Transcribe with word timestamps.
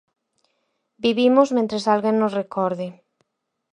Vivimos 1.03 1.49
mentres 1.57 1.83
alguén 1.93 2.15
nos 2.19 2.35
recorde. 2.39 2.87